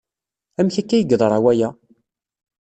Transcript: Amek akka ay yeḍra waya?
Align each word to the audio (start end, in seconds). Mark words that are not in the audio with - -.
Amek 0.59 0.75
akka 0.81 0.93
ay 0.95 1.03
yeḍra 1.09 1.39
waya? 1.43 1.69